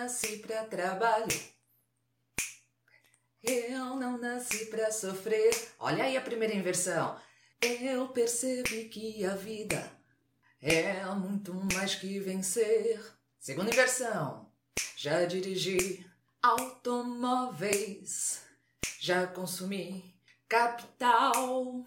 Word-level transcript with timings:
nasci 0.00 0.38
pra 0.38 0.64
trabalho. 0.64 1.28
Eu 3.42 3.96
não 3.96 4.16
nasci 4.16 4.64
pra 4.66 4.90
sofrer. 4.90 5.50
Olha 5.78 6.04
aí 6.04 6.16
a 6.16 6.22
primeira 6.22 6.54
inversão. 6.54 7.20
Eu 7.60 8.08
percebi 8.08 8.88
que 8.88 9.22
a 9.26 9.34
vida 9.34 9.92
é 10.62 11.04
muito 11.14 11.52
mais 11.74 11.94
que 11.96 12.18
vencer. 12.18 12.98
Segunda 13.38 13.70
inversão. 13.70 14.50
Já 14.96 15.26
dirigi 15.26 16.06
automóveis. 16.42 18.40
Já 18.98 19.26
consumi 19.26 20.14
capital. 20.48 21.84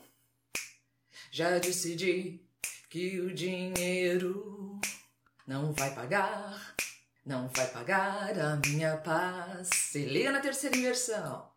Já 1.32 1.58
decidi 1.58 2.40
que 2.92 3.20
o 3.20 3.34
dinheiro 3.34 4.80
não 5.48 5.74
vai 5.74 5.96
pagar 5.96 6.76
não 7.26 7.48
vai 7.56 7.68
pagar 7.68 8.38
a 8.38 8.56
minha 8.68 8.98
paz. 8.98 9.70
Se 9.74 10.04
liga 10.06 10.32
na 10.32 10.42
terceira 10.42 10.76
inversão. 10.76 11.50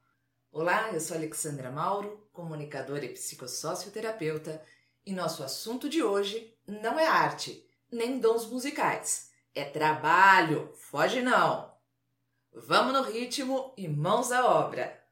Olá, 0.52 0.92
eu 0.92 1.00
sou 1.00 1.16
Alexandra 1.16 1.70
Mauro, 1.70 2.28
comunicadora 2.32 3.04
e 3.04 3.12
psicossocioterapeuta, 3.12 4.62
e 5.04 5.12
nosso 5.12 5.42
assunto 5.42 5.88
de 5.88 6.02
hoje 6.02 6.56
não 6.66 6.98
é 6.98 7.06
arte, 7.06 7.68
nem 7.90 8.18
dons 8.20 8.46
musicais. 8.46 9.30
É 9.54 9.64
trabalho, 9.64 10.72
foge 10.76 11.20
não. 11.20 11.74
Vamos 12.52 12.92
no 12.92 13.02
ritmo 13.02 13.74
e 13.76 13.88
mãos 13.88 14.30
à 14.30 14.46
obra. 14.46 15.02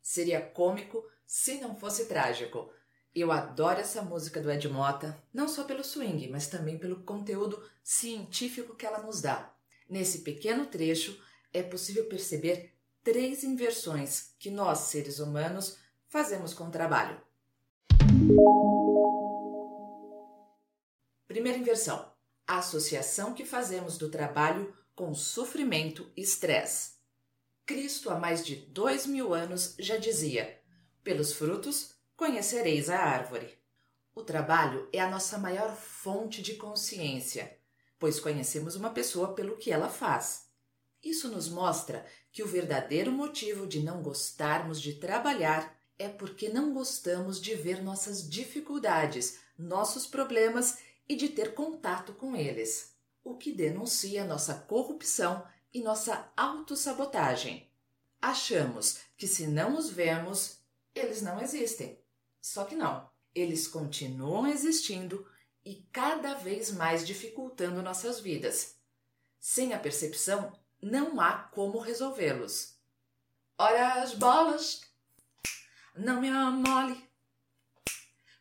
Seria 0.00 0.40
cômico 0.40 1.04
se 1.26 1.60
não 1.60 1.74
fosse 1.74 2.06
trágico. 2.06 2.72
Eu 3.12 3.32
adoro 3.32 3.80
essa 3.80 4.02
música 4.02 4.40
do 4.40 4.48
Ed 4.48 4.68
Mota, 4.68 5.20
não 5.34 5.48
só 5.48 5.64
pelo 5.64 5.82
swing, 5.82 6.28
mas 6.28 6.46
também 6.46 6.78
pelo 6.78 7.02
conteúdo 7.02 7.60
científico 7.82 8.76
que 8.76 8.86
ela 8.86 9.02
nos 9.02 9.20
dá. 9.20 9.52
Nesse 9.88 10.20
pequeno 10.20 10.66
trecho 10.66 11.20
é 11.52 11.60
possível 11.60 12.06
perceber 12.06 12.72
três 13.02 13.42
inversões 13.42 14.32
que 14.38 14.48
nós, 14.48 14.78
seres 14.78 15.18
humanos, 15.18 15.76
fazemos 16.06 16.54
com 16.54 16.68
o 16.68 16.70
trabalho. 16.70 17.20
Primeira 21.26 21.58
inversão: 21.58 22.12
a 22.46 22.58
associação 22.58 23.34
que 23.34 23.44
fazemos 23.44 23.98
do 23.98 24.08
trabalho 24.08 24.72
com 24.94 25.12
sofrimento 25.14 26.08
e 26.16 26.22
estresse. 26.22 26.92
Cristo, 27.66 28.08
há 28.08 28.20
mais 28.20 28.46
de 28.46 28.54
dois 28.54 29.04
mil 29.04 29.34
anos, 29.34 29.74
já 29.80 29.96
dizia: 29.96 30.60
pelos 31.02 31.32
frutos 31.32 31.98
conhecereis 32.20 32.90
a 32.90 32.98
árvore. 32.98 33.58
O 34.14 34.22
trabalho 34.22 34.86
é 34.92 35.00
a 35.00 35.08
nossa 35.08 35.38
maior 35.38 35.74
fonte 35.74 36.42
de 36.42 36.52
consciência, 36.52 37.56
pois 37.98 38.20
conhecemos 38.20 38.76
uma 38.76 38.90
pessoa 38.90 39.32
pelo 39.32 39.56
que 39.56 39.72
ela 39.72 39.88
faz. 39.88 40.50
Isso 41.02 41.28
nos 41.28 41.48
mostra 41.48 42.04
que 42.30 42.42
o 42.42 42.46
verdadeiro 42.46 43.10
motivo 43.10 43.66
de 43.66 43.80
não 43.80 44.02
gostarmos 44.02 44.82
de 44.82 44.96
trabalhar 44.96 45.74
é 45.98 46.10
porque 46.10 46.50
não 46.50 46.74
gostamos 46.74 47.40
de 47.40 47.54
ver 47.54 47.82
nossas 47.82 48.28
dificuldades, 48.28 49.38
nossos 49.58 50.06
problemas 50.06 50.76
e 51.08 51.16
de 51.16 51.30
ter 51.30 51.54
contato 51.54 52.12
com 52.12 52.36
eles, 52.36 52.94
o 53.24 53.34
que 53.34 53.50
denuncia 53.50 54.26
nossa 54.26 54.52
corrupção 54.52 55.42
e 55.72 55.80
nossa 55.80 56.30
autossabotagem. 56.36 57.66
Achamos 58.20 58.98
que 59.16 59.26
se 59.26 59.46
não 59.46 59.78
os 59.78 59.88
vemos, 59.88 60.58
eles 60.94 61.22
não 61.22 61.40
existem. 61.40 61.98
Só 62.40 62.64
que 62.64 62.74
não, 62.74 63.10
eles 63.34 63.68
continuam 63.68 64.46
existindo 64.46 65.26
e 65.64 65.86
cada 65.92 66.34
vez 66.34 66.70
mais 66.70 67.06
dificultando 67.06 67.82
nossas 67.82 68.20
vidas. 68.20 68.76
Sem 69.38 69.72
a 69.72 69.78
percepção, 69.78 70.52
não 70.80 71.20
há 71.20 71.32
como 71.32 71.78
resolvê-los. 71.78 72.74
Ora 73.58 74.02
as 74.02 74.14
bolas, 74.14 74.80
não 75.94 76.20
me 76.20 76.28
amole 76.28 77.08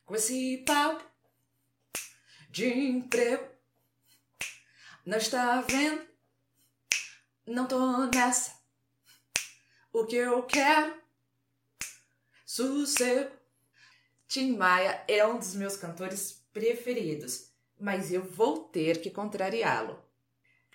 com 0.05 0.15
esse 0.15 0.63
papo 0.65 1.05
de 2.49 2.67
emprego. 2.67 3.47
Não 5.05 5.17
está 5.17 5.61
vendo? 5.61 6.07
Não 7.45 7.67
tô 7.67 8.05
nessa. 8.05 8.57
O 9.91 10.05
que 10.05 10.15
eu 10.15 10.43
quero? 10.43 10.99
Sossego. 12.45 13.38
Tim 14.29 14.55
Maia 14.55 15.03
é 15.07 15.25
um 15.25 15.39
dos 15.39 15.55
meus 15.55 15.75
cantores 15.75 16.43
preferidos, 16.53 17.49
mas 17.79 18.11
eu 18.11 18.21
vou 18.23 18.59
ter 18.59 19.01
que 19.01 19.09
contrariá-lo. 19.09 19.99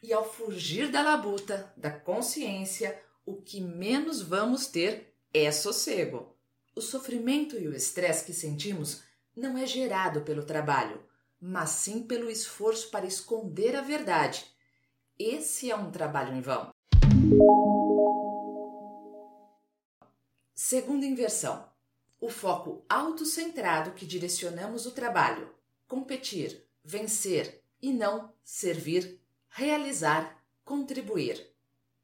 E 0.02 0.12
ao 0.12 0.28
fugir 0.28 0.90
da 0.90 1.00
labuta, 1.00 1.72
da 1.76 1.88
consciência, 1.88 3.00
o 3.24 3.36
que 3.36 3.60
menos 3.60 4.20
vamos 4.20 4.66
ter 4.66 5.14
é 5.32 5.52
sossego. 5.52 6.36
O 6.74 6.80
sofrimento 6.80 7.56
e 7.56 7.68
o 7.68 7.76
estresse 7.76 8.24
que 8.24 8.32
sentimos 8.32 9.04
não 9.36 9.56
é 9.56 9.64
gerado 9.66 10.22
pelo 10.22 10.42
trabalho, 10.44 11.00
mas 11.40 11.70
sim 11.70 12.02
pelo 12.02 12.28
esforço 12.28 12.90
para 12.90 13.06
esconder 13.06 13.76
a 13.76 13.82
verdade. 13.82 14.44
Esse 15.16 15.70
é 15.70 15.76
um 15.76 15.92
trabalho 15.92 16.34
em 16.34 16.40
vão. 16.40 16.74
Segunda 20.56 21.06
inversão 21.06 21.72
o 22.24 22.30
foco 22.30 22.82
autocentrado 22.88 23.90
que 23.90 24.06
direcionamos 24.06 24.86
o 24.86 24.92
trabalho, 24.92 25.50
competir, 25.86 26.66
vencer 26.82 27.62
e 27.82 27.92
não 27.92 28.32
servir, 28.42 29.20
realizar, 29.50 30.42
contribuir. 30.64 31.46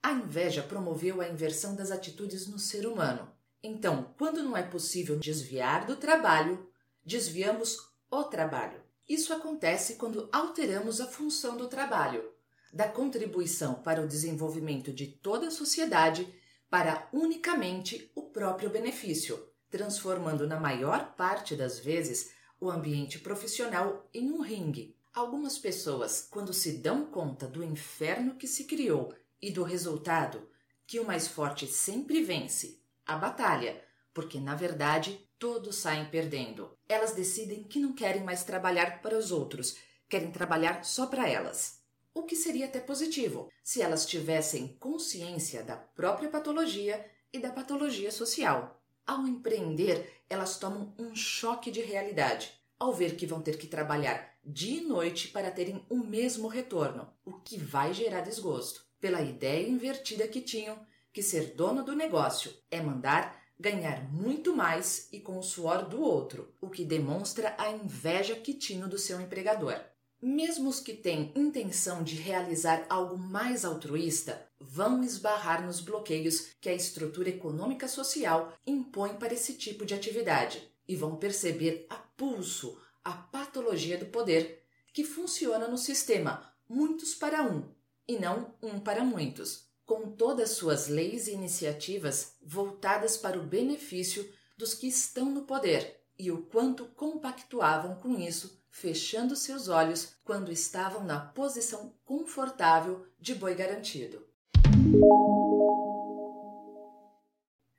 A 0.03 0.13
inveja 0.13 0.63
promoveu 0.63 1.23
a 1.23 1.29
inversão 1.29 1.75
das 1.75 1.91
atitudes 1.91 2.47
no 2.47 2.59
ser 2.59 2.87
humano. 2.87 3.33
Então, 3.63 4.15
quando 4.19 4.43
não 4.43 4.55
é 4.55 4.63
possível 4.63 5.19
desviar 5.19 5.87
do 5.87 5.97
trabalho, 5.97 6.69
desviamos 7.03 7.79
o 8.11 8.23
trabalho. 8.25 8.79
Isso 9.09 9.33
acontece 9.33 9.95
quando 9.95 10.29
alteramos 10.31 11.01
a 11.01 11.07
função 11.07 11.57
do 11.57 11.67
trabalho, 11.67 12.31
da 12.71 12.87
contribuição 12.87 13.77
para 13.77 14.03
o 14.03 14.07
desenvolvimento 14.07 14.93
de 14.93 15.07
toda 15.07 15.49
a 15.49 15.51
sociedade 15.51 16.31
para 16.69 17.09
unicamente 17.11 18.13
o 18.15 18.25
próprio 18.25 18.69
benefício 18.69 19.50
transformando 19.71 20.47
na 20.47 20.59
maior 20.59 21.15
parte 21.15 21.55
das 21.55 21.79
vezes 21.79 22.33
o 22.61 22.71
ambiente 22.71 23.19
profissional 23.19 24.09
em 24.13 24.31
um 24.31 24.43
ringue. 24.43 24.97
Algumas 25.15 25.59
pessoas, 25.59 26.27
quando 26.31 26.53
se 26.53 26.79
dão 26.79 27.07
conta 27.07 27.47
do 27.47 27.65
inferno 27.65 28.35
que 28.35 28.47
se 28.47 28.65
criou 28.65 29.15
e 29.41 29.51
do 29.51 29.63
resultado, 29.63 30.49
que 30.87 31.01
o 31.01 31.07
mais 31.07 31.27
forte 31.27 31.67
sempre 31.67 32.23
vence, 32.23 32.83
a 33.07 33.17
batalha, 33.17 33.83
porque 34.13 34.39
na 34.39 34.55
verdade 34.55 35.29
todos 35.39 35.77
saem 35.77 36.11
perdendo. 36.11 36.77
Elas 36.89 37.13
decidem 37.13 37.65
que 37.65 37.81
não 37.81 37.93
querem 37.93 38.23
mais 38.23 38.45
trabalhar 38.45 39.01
para 39.01 39.17
os 39.17 39.33
outros, 39.33 39.77
querem 40.09 40.31
trabalhar 40.31 40.85
só 40.85 41.07
para 41.07 41.29
elas. 41.29 41.81
O 42.13 42.25
que 42.25 42.37
seria 42.37 42.67
até 42.67 42.81
positivo 42.81 43.49
se 43.63 43.81
elas 43.81 44.05
tivessem 44.05 44.77
consciência 44.79 45.63
da 45.63 45.77
própria 45.77 46.29
patologia 46.29 47.09
e 47.33 47.39
da 47.39 47.51
patologia 47.51 48.11
social. 48.11 48.80
Ao 49.11 49.27
empreender, 49.27 50.23
elas 50.31 50.57
tomam 50.57 50.95
um 50.97 51.17
choque 51.17 51.69
de 51.69 51.81
realidade 51.81 52.53
ao 52.79 52.93
ver 52.95 53.17
que 53.17 53.27
vão 53.27 53.43
ter 53.43 53.59
que 53.59 53.67
trabalhar 53.67 54.37
dia 54.45 54.81
e 54.83 54.85
noite 54.85 55.27
para 55.27 55.51
terem 55.51 55.85
o 55.91 55.97
mesmo 55.97 56.47
retorno, 56.47 57.13
o 57.25 57.33
que 57.33 57.59
vai 57.59 57.93
gerar 57.93 58.21
desgosto, 58.21 58.87
pela 59.01 59.21
ideia 59.21 59.69
invertida 59.69 60.29
que 60.29 60.41
tinham 60.41 60.79
que 61.13 61.25
ser 61.25 61.55
dono 61.57 61.83
do 61.83 61.93
negócio 61.93 62.55
é 62.71 62.81
mandar 62.81 63.37
ganhar 63.59 64.09
muito 64.13 64.55
mais 64.55 65.09
e 65.13 65.19
com 65.19 65.37
o 65.41 65.43
suor 65.43 65.89
do 65.89 66.01
outro, 66.01 66.55
o 66.61 66.71
que 66.71 66.85
demonstra 66.85 67.57
a 67.59 67.69
inveja 67.69 68.37
que 68.37 68.55
tinham 68.55 68.89
do 68.89 68.97
seu 68.97 69.21
empregador. 69.21 69.75
Mesmo 70.23 70.71
os 70.71 70.79
que 70.79 70.95
têm 70.95 71.33
intenção 71.35 72.05
de 72.05 72.15
realizar 72.15 72.87
algo 72.89 73.19
mais 73.19 73.65
altruísta 73.65 74.49
vão 74.73 75.03
esbarrar 75.03 75.67
nos 75.67 75.81
bloqueios 75.81 76.53
que 76.61 76.69
a 76.69 76.73
estrutura 76.73 77.29
econômica 77.29 77.89
social 77.89 78.57
impõe 78.65 79.15
para 79.15 79.35
esse 79.35 79.55
tipo 79.55 79.85
de 79.85 79.95
atividade 79.95 80.63
e 80.87 80.95
vão 80.95 81.17
perceber 81.17 81.87
a 81.91 81.97
pulso 81.97 82.81
a 83.05 83.11
patologia 83.11 83.99
do 83.99 84.07
poder 84.07 84.65
que 84.93 85.03
funciona 85.03 85.67
no 85.67 85.77
sistema 85.77 86.55
muitos 86.69 87.17
para 87.17 87.43
um 87.43 87.69
e 88.07 88.17
não 88.17 88.55
um 88.63 88.79
para 88.79 89.03
muitos, 89.03 89.69
com 89.85 90.13
todas 90.13 90.51
suas 90.51 90.87
leis 90.87 91.27
e 91.27 91.33
iniciativas 91.33 92.37
voltadas 92.41 93.17
para 93.17 93.41
o 93.41 93.47
benefício 93.47 94.33
dos 94.57 94.73
que 94.73 94.87
estão 94.87 95.33
no 95.33 95.43
poder 95.43 96.01
e 96.17 96.31
o 96.31 96.43
quanto 96.43 96.85
compactuavam 96.95 97.97
com 97.97 98.17
isso 98.21 98.63
fechando 98.71 99.35
seus 99.35 99.67
olhos 99.67 100.15
quando 100.23 100.53
estavam 100.53 101.03
na 101.03 101.19
posição 101.19 101.93
confortável 102.05 103.05
de 103.19 103.35
boi 103.35 103.57
garantido. 103.57 104.30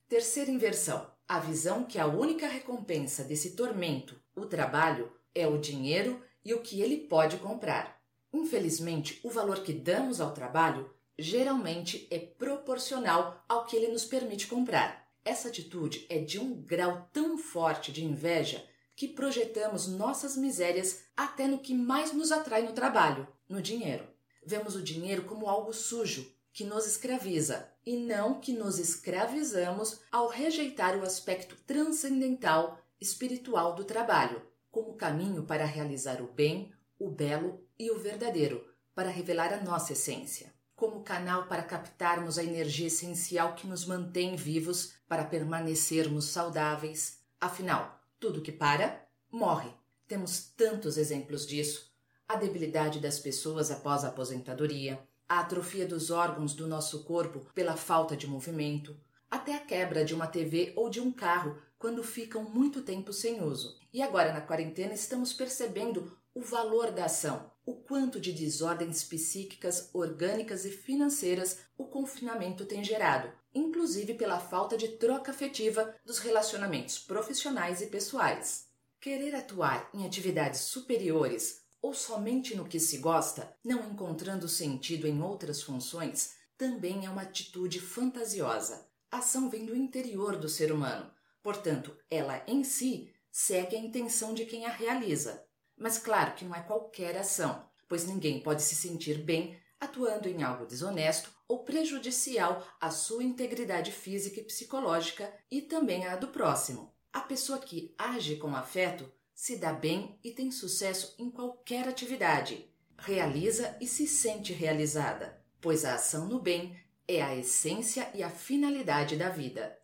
Terceira 0.08 0.52
inversão: 0.52 1.10
a 1.28 1.40
visão 1.40 1.84
que 1.84 1.98
a 1.98 2.06
única 2.06 2.48
recompensa 2.48 3.24
desse 3.24 3.52
tormento, 3.52 4.22
o 4.36 4.46
trabalho, 4.46 5.12
é 5.34 5.48
o 5.48 5.58
dinheiro 5.58 6.22
e 6.44 6.54
o 6.54 6.62
que 6.62 6.82
ele 6.82 6.98
pode 7.08 7.38
comprar. 7.38 8.02
Infelizmente, 8.34 9.20
o 9.24 9.30
valor 9.30 9.64
que 9.64 9.74
damos 9.74 10.22
ao 10.22 10.34
trabalho 10.34 10.94
geralmente 11.18 12.08
é 12.12 12.20
proporcional 12.20 13.44
ao 13.48 13.66
que 13.66 13.76
ele 13.76 13.88
nos 13.88 14.06
permite 14.06 14.48
comprar. 14.48 15.08
Essa 15.24 15.48
atitude 15.48 16.06
é 16.10 16.20
de 16.20 16.40
um 16.40 16.62
grau 16.62 17.10
tão 17.12 17.38
forte 17.38 17.92
de 17.92 18.04
inveja 18.04 18.64
que 18.96 19.08
projetamos 19.08 19.88
nossas 19.88 20.38
misérias 20.38 21.04
até 21.16 21.48
no 21.48 21.60
que 21.60 21.74
mais 21.74 22.14
nos 22.14 22.32
atrai 22.32 22.64
no 22.64 22.74
trabalho, 22.74 23.28
no 23.50 23.62
dinheiro. 23.62 24.08
Vemos 24.46 24.76
o 24.76 24.84
dinheiro 24.84 25.24
como 25.24 25.48
algo 25.48 25.74
sujo 25.74 26.32
que 26.54 26.64
nos 26.64 26.86
escraviza 26.86 27.70
e 27.86 27.98
não 27.98 28.40
que 28.40 28.54
nos 28.54 28.78
escravizamos 28.78 30.02
ao 30.12 30.28
rejeitar 30.28 30.98
o 30.98 31.04
aspecto 31.04 31.56
transcendental 31.66 32.80
espiritual 33.00 33.74
do 33.74 33.84
trabalho, 33.84 34.42
como 34.70 34.94
caminho 34.94 35.44
para 35.44 35.66
realizar 35.66 36.22
o 36.22 36.28
bem, 36.28 36.72
o 37.00 37.10
belo 37.10 37.66
e 37.80 37.90
o 37.90 37.98
verdadeiro, 37.98 38.64
para 38.94 39.10
revelar 39.10 39.54
a 39.54 39.62
nossa 39.62 39.94
essência, 39.94 40.54
como 40.76 41.04
canal 41.04 41.48
para 41.48 41.64
captarmos 41.64 42.38
a 42.38 42.44
energia 42.44 42.88
essencial 42.88 43.56
que 43.56 43.66
nos 43.66 43.86
mantém 43.86 44.36
vivos 44.36 44.94
para 45.08 45.26
permanecermos 45.26 46.26
saudáveis. 46.26 47.20
Afinal, 47.40 48.00
tudo 48.20 48.42
que 48.42 48.52
para, 48.52 49.04
morre. 49.32 49.72
Temos 50.08 50.52
tantos 50.56 50.98
exemplos 50.98 51.48
disso. 51.48 51.92
A 52.28 52.36
debilidade 52.36 53.00
das 53.00 53.18
pessoas 53.18 53.72
após 53.72 54.04
a 54.04 54.10
aposentadoria, 54.10 55.00
a 55.32 55.40
atrofia 55.40 55.88
dos 55.88 56.12
órgãos 56.12 56.54
do 56.54 56.68
nosso 56.68 57.06
corpo 57.06 57.48
pela 57.56 57.78
falta 57.78 58.18
de 58.18 58.28
movimento, 58.28 59.00
até 59.30 59.56
a 59.56 59.62
quebra 59.62 60.04
de 60.04 60.14
uma 60.14 60.28
TV 60.28 60.74
ou 60.76 60.90
de 60.90 61.00
um 61.00 61.10
carro 61.10 61.58
quando 61.80 62.04
ficam 62.04 62.44
muito 62.44 62.82
tempo 62.82 63.14
sem 63.14 63.42
uso. 63.42 63.80
E 63.94 64.02
agora 64.02 64.34
na 64.34 64.42
quarentena 64.42 64.94
estamos 64.94 65.32
percebendo 65.32 66.18
o 66.36 66.42
valor 66.42 66.92
da 66.92 67.06
ação, 67.06 67.50
o 67.66 67.76
quanto 67.76 68.20
de 68.20 68.34
desordens 68.34 69.06
psíquicas, 69.06 69.90
orgânicas 69.94 70.66
e 70.66 70.70
financeiras 70.70 71.60
o 71.78 71.86
confinamento 71.86 72.66
tem 72.66 72.84
gerado, 72.84 73.32
inclusive 73.56 74.16
pela 74.16 74.38
falta 74.38 74.76
de 74.76 74.90
troca 74.90 75.32
afetiva 75.32 75.96
dos 76.06 76.20
relacionamentos 76.20 77.00
profissionais 77.00 77.82
e 77.82 77.88
pessoais. 77.88 78.68
Querer 79.00 79.34
atuar 79.34 79.90
em 79.94 80.06
atividades 80.06 80.60
superiores 80.60 81.61
ou 81.82 81.94
somente 81.94 82.56
no 82.56 82.68
que 82.68 82.80
se 82.80 82.98
gosta, 82.98 83.56
não 83.64 83.92
encontrando 83.92 84.48
sentido 84.48 85.08
em 85.08 85.22
outras 85.22 85.64
funções, 85.64 86.36
também 86.58 87.06
é 87.06 87.10
uma 87.10 87.24
atitude 87.24 87.80
fantasiosa. 87.80 88.88
A 89.10 89.18
ação 89.18 89.50
vem 89.50 89.66
do 89.66 89.76
interior 89.76 90.38
do 90.38 90.48
ser 90.48 90.72
humano, 90.72 91.12
portanto, 91.42 91.98
ela 92.10 92.44
em 92.48 92.64
si 92.64 93.12
segue 93.32 93.76
a 93.76 93.80
intenção 93.80 94.34
de 94.34 94.46
quem 94.46 94.66
a 94.66 94.70
realiza. 94.70 95.44
Mas 95.78 95.98
claro 95.98 96.36
que 96.36 96.46
não 96.46 96.56
é 96.56 96.62
qualquer 96.62 97.18
ação, 97.18 97.66
pois 97.90 98.06
ninguém 98.06 98.42
pode 98.42 98.62
se 98.62 98.76
sentir 98.76 99.24
bem 99.24 99.60
atuando 99.80 100.30
em 100.30 100.44
algo 100.44 100.68
desonesto 100.68 101.34
ou 101.48 101.64
prejudicial 101.64 102.66
à 102.80 102.92
sua 102.92 103.24
integridade 103.24 103.92
física 103.92 104.40
e 104.40 104.44
psicológica 104.44 105.34
e 105.50 105.62
também 105.62 106.06
à 106.06 106.16
do 106.16 106.28
próximo. 106.28 106.94
A 107.12 107.20
pessoa 107.22 107.58
que 107.58 107.94
age 107.98 108.36
com 108.36 108.56
afeto 108.56 109.12
se 109.42 109.56
dá 109.56 109.74
bem 109.74 110.20
e 110.24 110.30
tem 110.30 110.52
sucesso 110.52 111.16
em 111.18 111.32
qualquer 111.32 111.88
atividade. 111.88 112.70
Realiza 112.96 113.76
e 113.82 113.88
se 113.88 114.06
sente 114.06 114.54
realizada, 114.54 115.44
pois 115.60 115.84
a 115.84 115.96
ação 115.96 116.28
no 116.28 116.40
bem 116.40 116.80
é 117.08 117.24
a 117.24 117.36
essência 117.36 118.08
e 118.14 118.22
a 118.22 118.30
finalidade 118.30 119.18
da 119.18 119.30
vida. 119.30 119.76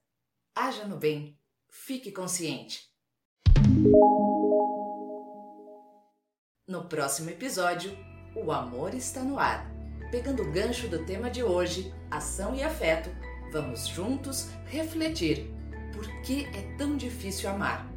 Haja 0.54 0.86
no 0.86 0.96
bem, 0.96 1.40
fique 1.68 2.12
consciente. 2.12 2.88
No 6.68 6.88
próximo 6.88 7.32
episódio, 7.32 7.98
o 8.36 8.52
amor 8.52 8.94
está 8.94 9.24
no 9.24 9.40
ar. 9.40 9.68
Pegando 10.12 10.44
o 10.44 10.52
gancho 10.52 10.88
do 10.88 11.04
tema 11.04 11.32
de 11.32 11.42
hoje, 11.42 11.92
ação 12.12 12.54
e 12.54 12.62
afeto, 12.62 13.10
vamos 13.52 13.88
juntos 13.88 14.50
refletir 14.68 15.50
por 15.96 16.06
que 16.22 16.46
é 16.46 16.78
tão 16.78 16.96
difícil 16.96 17.50
amar 17.50 17.97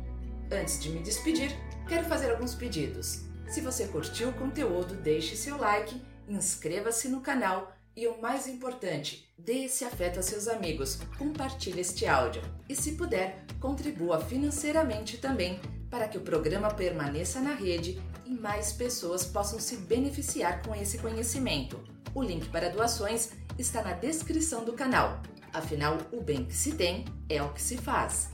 Antes 0.52 0.81
de 0.81 0.91
me 0.91 1.00
despedir, 1.00 1.56
quero 1.88 2.05
fazer 2.06 2.32
alguns 2.32 2.56
pedidos. 2.56 3.20
Se 3.49 3.61
você 3.61 3.87
curtiu 3.87 4.31
o 4.31 4.32
conteúdo, 4.32 4.94
deixe 4.94 5.37
seu 5.37 5.56
like, 5.56 6.02
inscreva-se 6.29 7.08
no 7.08 7.20
canal 7.20 7.73
e 7.97 8.08
o 8.08 8.20
mais 8.20 8.49
importante, 8.49 9.29
dê 9.38 9.64
esse 9.64 9.85
afeto 9.85 10.19
a 10.19 10.23
seus 10.23 10.49
amigos, 10.49 10.99
compartilhe 11.19 11.81
este 11.81 12.05
áudio. 12.05 12.43
E 12.69 12.75
se 12.75 12.93
puder, 12.93 13.44
contribua 13.61 14.20
financeiramente 14.20 15.19
também 15.19 15.61
para 15.88 16.08
que 16.08 16.19
o 16.19 16.23
programa 16.23 16.73
permaneça 16.75 17.41
na 17.41 17.55
rede 17.55 18.02
e 18.25 18.31
mais 18.31 18.73
pessoas 18.73 19.25
possam 19.25 19.61
se 19.61 19.76
beneficiar 19.76 20.62
com 20.62 20.75
esse 20.75 20.99
conhecimento. 20.99 21.81
O 22.12 22.23
link 22.23 22.49
para 22.49 22.70
doações 22.70 23.31
está 23.56 23.82
na 23.82 23.93
descrição 23.93 24.64
do 24.64 24.73
canal. 24.73 25.23
Afinal, 25.52 25.99
o 26.12 26.20
bem 26.20 26.44
que 26.44 26.55
se 26.55 26.73
tem 26.73 27.05
é 27.29 27.41
o 27.43 27.52
que 27.52 27.62
se 27.62 27.76
faz. 27.76 28.31